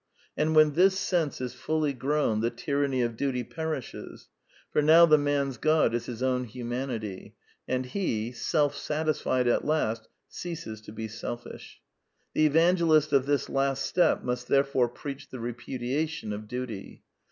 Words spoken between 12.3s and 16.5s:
The evangelist of this last step must therefore preach the repudiation of